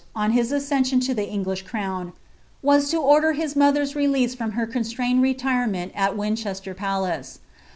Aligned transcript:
on 0.15 0.31
his 0.31 0.51
accession 0.51 0.99
to 0.99 1.13
the 1.13 1.21
En^ifc 1.27 1.63
crown, 1.63 2.11
was 2.63 2.89
to 2.89 2.97
order 2.97 3.33
his 3.33 3.55
mother's 3.55 3.95
release 3.95 4.33
from 4.33 4.53
her 4.53 4.65
consinitaed 4.65 5.21
irtiitwiB 5.39 5.91
at 5.93 6.17
Winchester 6.17 6.73
Palace. 6.73 7.37